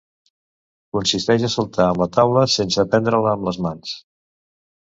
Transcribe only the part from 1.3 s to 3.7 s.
a saltar amb la taula sense prendre-la amb les